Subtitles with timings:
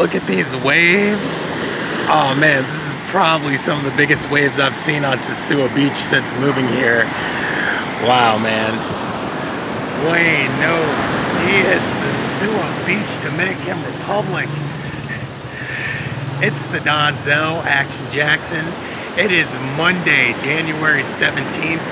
[0.00, 1.44] Look at these waves.
[2.08, 5.92] Oh man, this is probably some of the biggest waves I've seen on Sosua Beach
[6.00, 7.04] since moving here.
[8.08, 8.72] Wow, man.
[10.00, 10.96] Buenos
[11.44, 11.84] Dias,
[12.40, 14.48] Sosua Beach, Dominican Republic.
[16.40, 18.64] It's the Donzell Ackshun Jackson.
[19.22, 21.84] It is Monday, January 17th.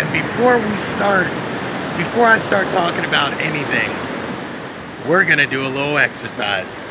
[0.00, 1.26] And before we start,
[1.98, 3.90] before I start talking about anything,
[5.06, 6.85] we're gonna do a little exercise.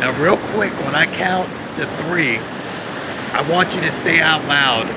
[0.00, 1.46] Now real quick, when I count
[1.76, 4.88] to three, I want you to say out loud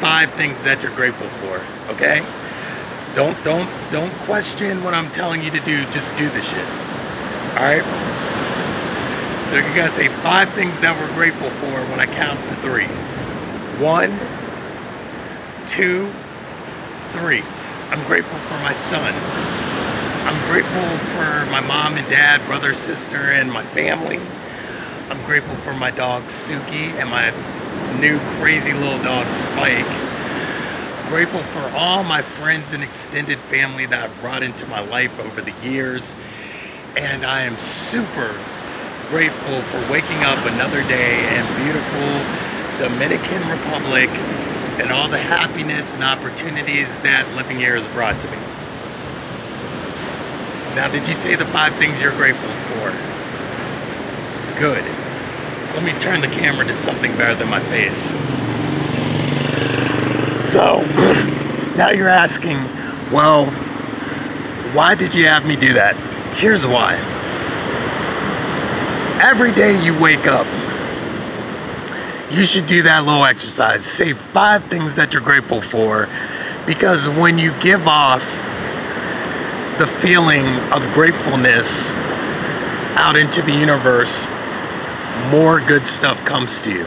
[0.00, 1.60] five things that you're grateful for,
[1.92, 2.24] okay?
[3.16, 6.68] Don't, don't, don't question what I'm telling you to do, just do the shit,
[7.58, 7.82] all right?
[9.50, 12.86] So you're gonna say five things that we're grateful for when I count to three.
[13.82, 14.16] One,
[15.66, 16.06] two,
[17.18, 17.42] three.
[17.90, 19.69] I'm grateful for my son.
[20.30, 24.20] I'm grateful for my mom and dad, brother, sister, and my family.
[25.10, 27.30] I'm grateful for my dog Suki and my
[27.98, 29.84] new crazy little dog Spike.
[29.84, 35.18] I'm grateful for all my friends and extended family that I've brought into my life
[35.18, 36.14] over the years.
[36.96, 38.38] And I am super
[39.08, 42.08] grateful for waking up another day in beautiful
[42.78, 44.08] Dominican Republic
[44.78, 48.49] and all the happiness and opportunities that living here has brought to me.
[50.74, 52.90] Now, did you say the five things you're grateful for?
[54.60, 54.84] Good.
[55.74, 58.10] Let me turn the camera to something better than my face.
[60.48, 60.82] So,
[61.76, 62.58] now you're asking,
[63.12, 63.46] well,
[64.72, 65.96] why did you have me do that?
[66.36, 66.94] Here's why.
[69.20, 70.46] Every day you wake up,
[72.30, 73.84] you should do that little exercise.
[73.84, 76.08] Say five things that you're grateful for
[76.64, 78.22] because when you give off
[79.80, 81.90] the feeling of gratefulness
[83.00, 84.28] out into the universe,
[85.30, 86.84] more good stuff comes to you.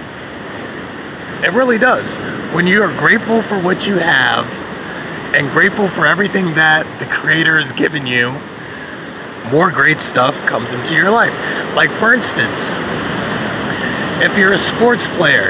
[1.44, 2.20] It really does.
[2.54, 4.46] When you are grateful for what you have
[5.34, 8.30] and grateful for everything that the Creator has given you,
[9.52, 11.34] more great stuff comes into your life.
[11.76, 12.74] Like, for instance,
[14.22, 15.50] if you're a sports player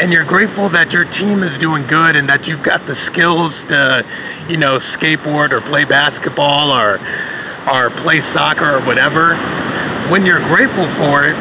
[0.00, 3.64] and you're grateful that your team is doing good and that you've got the skills
[3.64, 4.04] to,
[4.48, 7.00] you know, skateboard or play basketball or
[7.70, 9.36] or play soccer or whatever,
[10.10, 11.36] when you're grateful for it,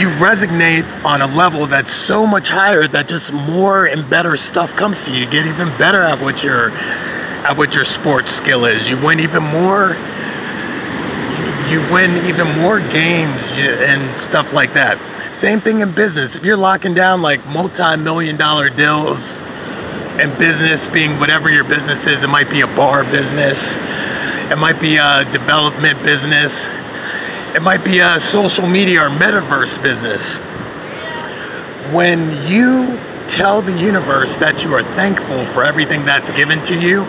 [0.00, 4.74] you resonate on a level that's so much higher that just more and better stuff
[4.74, 5.20] comes to you.
[5.20, 8.88] You get even better at what your at what your sports skill is.
[8.88, 9.96] You win even more
[11.70, 14.98] you win even more games and stuff like that.
[15.36, 16.34] Same thing in business.
[16.34, 19.36] If you're locking down like multi-million dollar deals
[20.16, 23.76] and business being whatever your business is, it might be a bar business,
[24.50, 26.68] it might be a development business,
[27.54, 30.38] it might be a social media or metaverse business.
[31.92, 32.98] When you
[33.28, 37.04] tell the universe that you are thankful for everything that's given to you,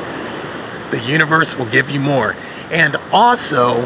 [0.91, 2.35] the universe will give you more.
[2.71, 3.85] And also,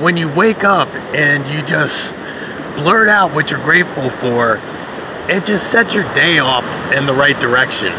[0.00, 2.14] when you wake up and you just
[2.76, 4.60] blurt out what you're grateful for,
[5.28, 7.92] it just sets your day off in the right direction.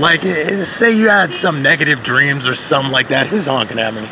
[0.00, 3.28] Like, eh, eh, say you had some negative dreams or something like that.
[3.28, 4.08] Who's honking at me?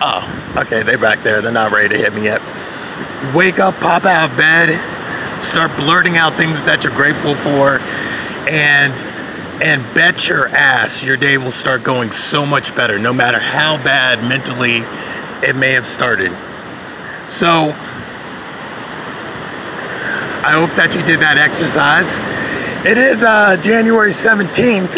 [0.00, 1.42] Oh, okay, they're back there.
[1.42, 2.40] They're not ready to hit me yet.
[3.34, 4.78] Wake up, pop out of bed,
[5.40, 7.78] start blurting out things that you're grateful for,
[8.48, 8.92] and
[9.62, 13.76] and bet your ass your day will start going so much better, no matter how
[13.84, 14.78] bad mentally
[15.46, 16.32] it may have started.
[17.28, 17.76] So,
[20.42, 22.16] I hope that you did that exercise.
[22.86, 24.96] It is uh, January 17th.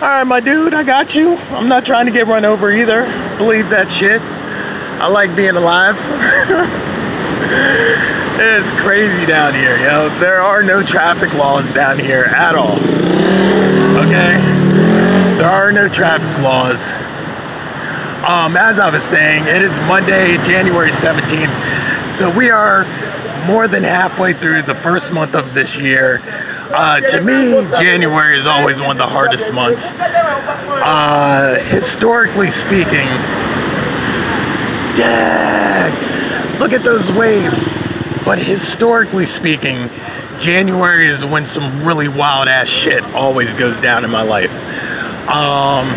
[0.00, 1.36] All right, my dude, I got you.
[1.52, 3.04] I'm not trying to get run over either.
[3.36, 4.22] Believe that shit.
[4.22, 5.96] I like being alive.
[8.40, 10.08] it's crazy down here, yo.
[10.18, 12.76] There are no traffic laws down here at all.
[14.00, 14.40] Okay?
[15.36, 16.94] There are no traffic laws.
[18.24, 22.12] Um, as I was saying, it is Monday, January 17th.
[22.12, 22.86] So we are
[23.46, 26.20] more than halfway through the first month of this year.
[26.74, 29.94] Uh, to me, January is always one of the hardest months.
[29.98, 33.06] Uh, historically speaking,
[34.96, 35.92] dang,
[36.58, 37.66] look at those waves.
[38.24, 39.90] But historically speaking,
[40.40, 44.52] January is when some really wild ass shit always goes down in my life.
[45.28, 45.88] Um,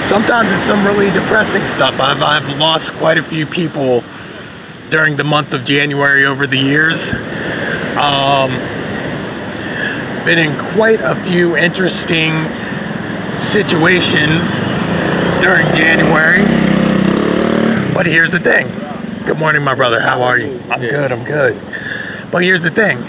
[0.00, 2.00] sometimes it's some really depressing stuff.
[2.00, 4.02] I've, I've lost quite a few people
[4.90, 7.12] during the month of January over the years.
[7.96, 8.50] Um,
[10.24, 12.32] been in quite a few interesting
[13.36, 14.58] situations
[15.40, 16.44] during January.
[17.94, 18.68] But here's the thing.
[19.26, 20.00] Good morning, my brother.
[20.00, 20.60] How are you?
[20.70, 21.12] I'm good.
[21.12, 21.60] I'm good.
[22.30, 23.00] But here's the thing.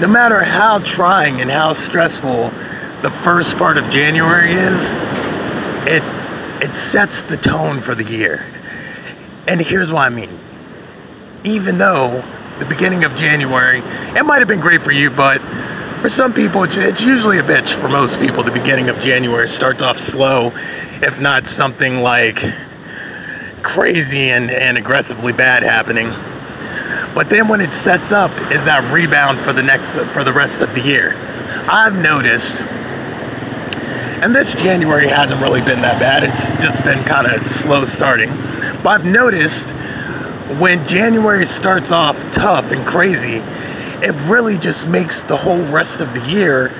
[0.00, 2.50] No matter how trying and how stressful
[3.02, 4.92] the first part of January is,
[5.86, 6.02] it
[6.62, 8.44] it sets the tone for the year.
[9.46, 10.38] And here's what I mean.
[11.46, 12.24] Even though
[12.58, 13.78] the beginning of January,
[14.18, 15.40] it might have been great for you, but
[16.02, 18.42] for some people, it's usually a bitch for most people.
[18.42, 20.50] The beginning of January starts off slow,
[21.02, 22.42] if not something like
[23.62, 26.08] crazy and, and aggressively bad happening.
[27.14, 30.62] But then when it sets up is that rebound for the next for the rest
[30.62, 31.14] of the year.
[31.68, 36.24] I've noticed and this January hasn't really been that bad.
[36.24, 38.30] It's just been kind of slow starting.
[38.82, 39.74] But I've noticed
[40.54, 43.42] when January starts off tough and crazy,
[44.02, 46.72] it really just makes the whole rest of the year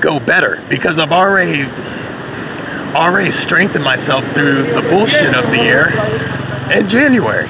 [0.00, 1.64] go better because I've already
[2.94, 5.88] already strengthened myself through the bullshit of the year
[6.72, 7.48] in January.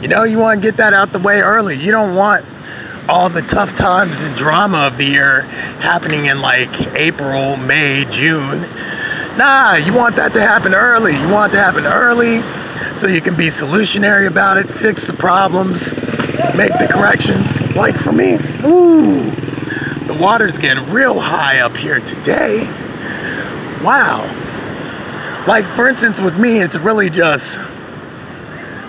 [0.00, 1.76] You know, you want to get that out the way early.
[1.76, 2.44] You don't want
[3.08, 5.42] all the tough times and drama of the year
[5.80, 8.62] happening in like April, May, June.
[9.36, 11.12] Nah, you want that to happen early.
[11.18, 12.42] You want it to happen early
[12.94, 15.92] so you can be solutionary about it, fix the problems,
[16.54, 17.60] make the corrections.
[17.74, 18.34] Like for me,
[18.64, 19.30] ooh,
[20.06, 22.64] the water's getting real high up here today.
[23.82, 24.24] Wow.
[25.46, 27.58] Like for instance, with me, it's really just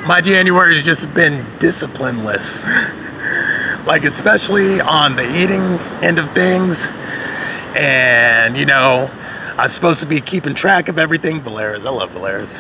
[0.05, 2.63] my January has just been disciplineless.
[3.87, 6.89] like especially on the eating end of things.
[7.75, 9.09] And you know,
[9.57, 11.41] I was supposed to be keeping track of everything.
[11.41, 12.59] Valeras, I love Valeras.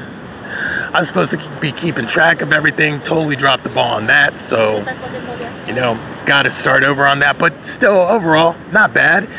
[0.97, 2.99] I was supposed to be keeping track of everything.
[3.01, 4.39] Totally dropped the ball on that.
[4.39, 4.79] So,
[5.67, 5.93] you know,
[6.25, 7.37] got to start over on that.
[7.37, 9.29] But still, overall, not bad.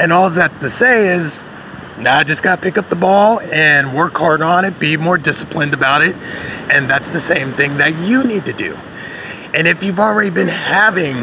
[0.00, 1.40] And all that to say is,
[2.00, 4.96] now I just got to pick up the ball and work hard on it, be
[4.96, 6.16] more disciplined about it.
[6.72, 8.74] And that's the same thing that you need to do.
[9.54, 11.18] And if you've already been having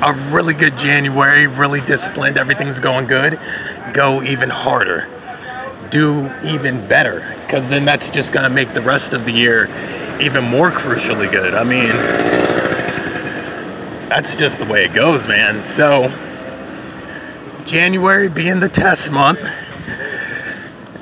[0.00, 3.40] a really good January, really disciplined, everything's going good,
[3.92, 5.08] go even harder.
[5.92, 7.20] Do even better.
[7.42, 9.66] Because then that's just going to make the rest of the year
[10.22, 11.52] even more crucially good.
[11.52, 11.90] I mean,
[14.08, 15.62] that's just the way it goes, man.
[15.62, 16.08] So,
[17.66, 19.40] January being the test month,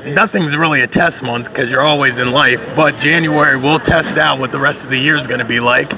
[0.04, 4.40] nothing's really a test month because you're always in life, but January will test out
[4.40, 5.92] what the rest of the year is going to be like.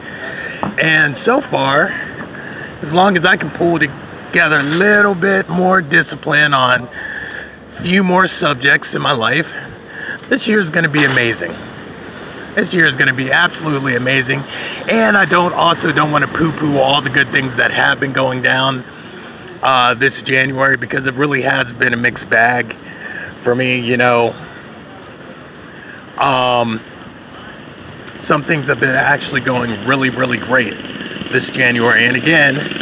[0.83, 1.89] And so far,
[2.83, 6.91] as long as I can pull together a little bit more discipline on
[7.73, 9.55] few more subjects in my life,
[10.29, 11.53] this year is going to be amazing.
[12.55, 14.41] This year is going to be absolutely amazing.
[14.89, 18.13] And I don't also don't want to poo-poo all the good things that have been
[18.13, 18.85] going down
[19.63, 22.75] uh, this January because it really has been a mixed bag
[23.39, 24.35] for me, you know.
[26.19, 26.81] Um,
[28.19, 30.77] some things have been actually going really, really great
[31.33, 32.05] this January.
[32.05, 32.82] And again,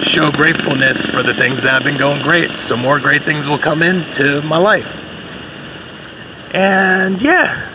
[0.00, 2.58] show gratefulness for the things that have been going great.
[2.58, 5.00] So more great things will come into my life.
[6.54, 7.68] And yeah,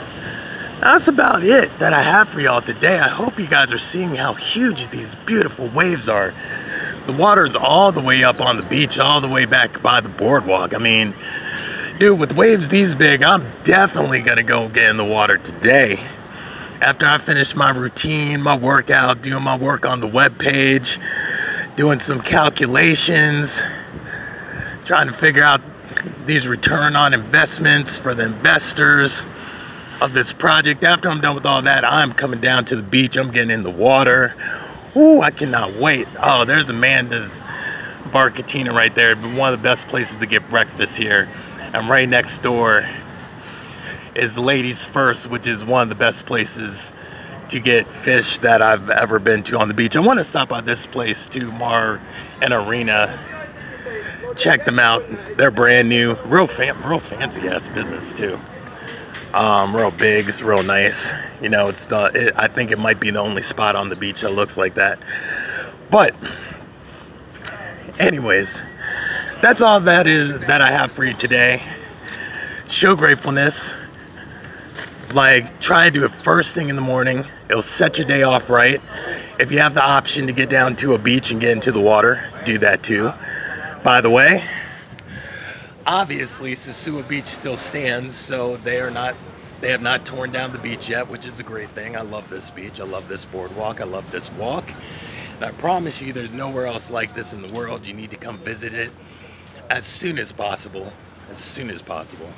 [0.82, 3.00] that's about it that I have for y'all today.
[3.00, 6.34] I hope you guys are seeing how huge these beautiful waves are.
[7.06, 10.02] The water is all the way up on the beach, all the way back by
[10.02, 10.74] the boardwalk.
[10.74, 11.14] I mean,
[12.00, 15.98] Dude, with waves these big, I'm definitely gonna go get in the water today.
[16.80, 21.00] After I finish my routine, my workout, doing my work on the web page,
[21.78, 23.62] doing some calculations,
[24.84, 25.62] trying to figure out
[26.26, 29.28] these return on investments for the investors
[30.02, 30.84] of this project.
[30.84, 33.16] After I'm done with all that, I'm coming down to the beach.
[33.16, 34.36] I'm getting in the water.
[34.96, 36.08] Ooh, I cannot wait.
[36.20, 37.42] Oh, there's Amanda's
[38.06, 39.16] Barcatina right there.
[39.16, 41.30] One of the best places to get breakfast here.
[41.74, 42.90] And right next door
[44.16, 46.92] is Ladies First, which is one of the best places
[47.50, 49.96] to get fish that I've ever been to on the beach.
[49.96, 52.02] I want to stop by this place too, Mar
[52.42, 53.18] and Arena.
[54.36, 55.04] Check them out.
[55.38, 58.40] They're brand new, real fam- real fancy ass business too.
[59.34, 61.12] Um, real big, it's real nice.
[61.42, 62.06] You know, it's the.
[62.14, 64.76] It, I think it might be the only spot on the beach that looks like
[64.76, 65.00] that.
[65.90, 66.16] But,
[68.00, 68.62] anyways,
[69.42, 71.62] that's all that is that I have for you today.
[72.68, 73.74] Show gratefulness.
[75.14, 77.26] Like try to do it first thing in the morning.
[77.50, 78.82] It'll set your day off right.
[79.40, 81.80] If you have the option to get down to a beach and get into the
[81.80, 83.14] water, do that too.
[83.84, 84.44] By the way,
[85.86, 89.16] obviously Sosua Beach still stands, so they are not
[89.62, 91.96] they have not torn down the beach yet, which is a great thing.
[91.96, 92.80] I love this beach.
[92.80, 93.82] I love this boardwalk.
[93.82, 94.70] I love this walk.
[95.36, 97.86] And I promise you there's nowhere else like this in the world.
[97.86, 98.92] You need to come visit it
[99.70, 100.92] as soon as possible.
[101.32, 102.32] As soon as possible.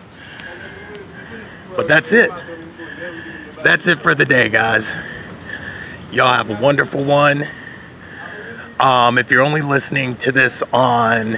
[1.75, 2.31] But that's it.
[3.63, 4.95] That's it for the day, guys.
[6.11, 7.45] Y'all have a wonderful one.
[8.79, 11.37] Um, if you're only listening to this on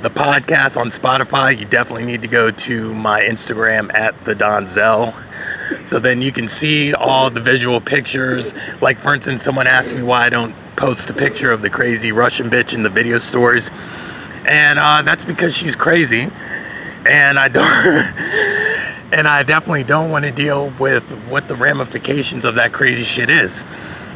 [0.00, 5.14] the podcast on Spotify, you definitely need to go to my Instagram at the Donzell.
[5.86, 8.54] So then you can see all the visual pictures.
[8.80, 12.12] Like for instance, someone asked me why I don't post a picture of the crazy
[12.12, 13.70] Russian bitch in the video stories,
[14.46, 16.30] and uh, that's because she's crazy,
[17.04, 18.44] and I don't.
[19.12, 23.30] and I definitely don't want to deal with what the ramifications of that crazy shit
[23.30, 23.64] is.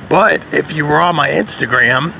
[0.08, 2.14] But if you were on my Instagram,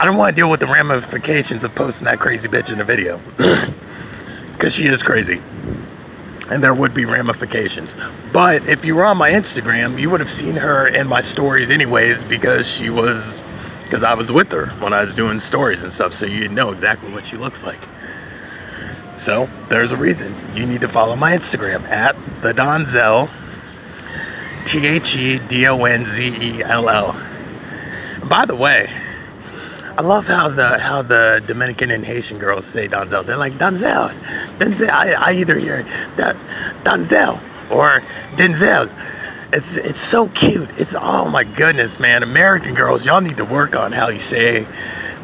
[0.00, 2.84] I don't want to deal with the ramifications of posting that crazy bitch in a
[2.84, 3.20] video.
[4.52, 5.40] Because she is crazy.
[6.50, 7.96] And there would be ramifications.
[8.30, 11.70] But if you were on my Instagram, you would have seen her in my stories
[11.70, 13.40] anyways because she was,
[13.82, 16.12] because I was with her when I was doing stories and stuff.
[16.12, 17.82] So you'd know exactly what she looks like.
[19.20, 20.34] So there's a reason.
[20.56, 23.28] You need to follow my Instagram at the Donzell
[24.64, 27.12] T H E D O N Z E L L.
[28.24, 28.88] By the way,
[29.98, 33.26] I love how the how the Dominican and Haitian girls say Donzel.
[33.26, 34.08] They're like Donzel,
[34.56, 34.88] Denzel.
[34.88, 35.82] I, I either hear
[36.16, 36.34] that
[36.82, 38.00] Donzel or
[38.36, 38.90] Denzel.
[39.52, 40.70] It's it's so cute.
[40.78, 42.22] It's oh my goodness, man.
[42.22, 44.66] American girls, y'all need to work on how you say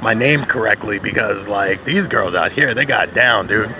[0.00, 3.74] my name correctly because like these girls out here, they got down, dude.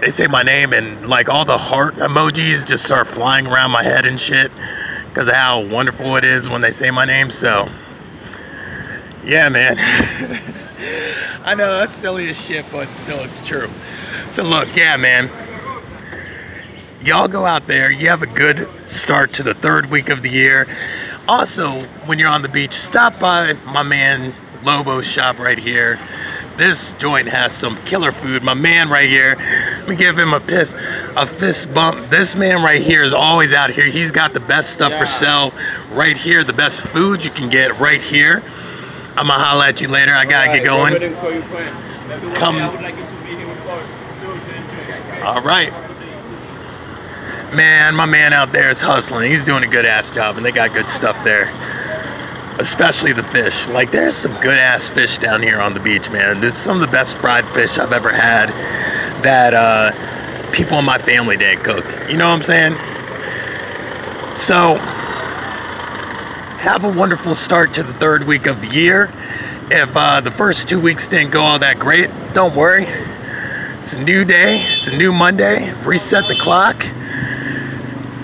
[0.00, 3.82] They say my name and like all the heart emojis just start flying around my
[3.82, 4.52] head and shit
[5.08, 7.30] because of how wonderful it is when they say my name.
[7.30, 7.68] So,
[9.24, 9.78] yeah, man.
[11.44, 13.70] I know that's silly as shit, but still, it's true.
[14.32, 15.30] So, look, yeah, man.
[17.02, 17.90] Y'all go out there.
[17.90, 20.66] You have a good start to the third week of the year.
[21.28, 24.34] Also, when you're on the beach, stop by my man
[24.66, 25.96] Lobo's shop right here.
[26.56, 28.42] This joint has some killer food.
[28.42, 30.74] My man right here, let me give him a piss,
[31.16, 32.10] a fist bump.
[32.10, 33.86] This man right here is always out here.
[33.86, 34.98] He's got the best stuff yeah.
[34.98, 35.52] for sale
[35.92, 36.42] right here.
[36.42, 38.42] The best food you can get right here.
[39.10, 40.12] I'm gonna holla at you later.
[40.12, 42.34] I gotta right, get going.
[42.34, 42.56] Come.
[45.24, 45.70] All right.
[47.54, 49.30] Man, my man out there is hustling.
[49.30, 51.52] He's doing a good ass job, and they got good stuff there
[52.58, 53.68] especially the fish.
[53.68, 56.40] Like there's some good ass fish down here on the beach, man.
[56.40, 58.48] There's some of the best fried fish I've ever had
[59.22, 61.84] that uh, people in my family didn't cook.
[62.10, 62.74] You know what I'm saying?
[64.36, 64.76] So
[66.58, 69.10] have a wonderful start to the third week of the year.
[69.70, 72.86] If uh, the first two weeks didn't go all that great, don't worry.
[73.78, 74.64] It's a new day.
[74.72, 75.72] It's a new Monday.
[75.84, 76.84] Reset the clock.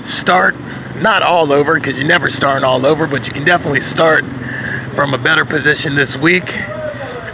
[0.03, 0.57] Start
[1.03, 4.25] not all over because you never start all over, but you can definitely start
[4.93, 6.45] from a better position this week.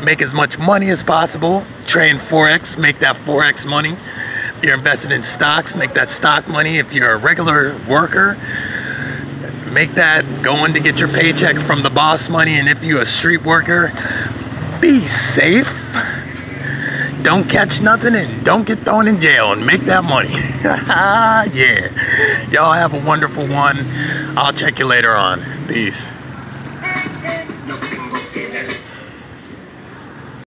[0.03, 1.67] Make as much money as possible.
[1.85, 3.97] Train Forex, make that Forex money.
[4.57, 6.79] If you're invested in stocks, make that stock money.
[6.79, 8.35] If you're a regular worker,
[9.71, 12.59] make that going to get your paycheck from the boss money.
[12.59, 13.93] And if you're a street worker,
[14.81, 15.69] be safe
[17.23, 20.31] don't catch nothing and don't get thrown in jail and make that money.
[20.63, 21.91] yeah.
[22.53, 23.87] Y'all have a wonderful one.
[24.37, 25.69] I'll check you later on.
[25.69, 26.11] Peace.